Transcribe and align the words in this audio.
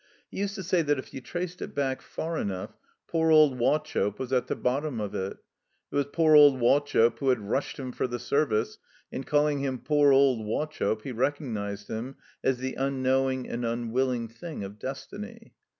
He 0.31 0.39
used 0.39 0.55
to 0.55 0.63
say 0.63 0.81
that 0.81 0.97
if 0.97 1.13
you 1.13 1.21
traced 1.21 1.61
it 1.61 1.75
back 1.75 2.01
far 2.01 2.35
enough, 2.35 2.75
poor 3.07 3.29
old 3.29 3.59
Wauchope 3.59 4.17
was 4.17 4.33
at 4.33 4.47
the 4.47 4.55
bottom 4.55 4.99
of 4.99 5.13
it. 5.13 5.37
It 5.91 5.95
was 5.95 6.07
poor 6.11 6.35
old 6.35 6.59
Wauchope 6.59 7.19
who 7.19 7.29
had 7.29 7.37
"rushed" 7.47 7.77
him 7.77 7.91
for 7.91 8.07
the 8.07 8.17
Service 8.17 8.79
(in 9.11 9.25
calling 9.25 9.59
him 9.59 9.77
poor 9.77 10.11
old 10.11 10.43
Wauchope, 10.43 11.03
he 11.03 11.11
recognized 11.11 11.87
him 11.87 12.15
as 12.43 12.57
the 12.57 12.73
unknowing 12.73 13.47
and 13.47 13.63
unwilling 13.63 14.27
thing 14.27 14.63
of 14.63 14.79
Des 14.79 15.01
tiny). 15.11 15.53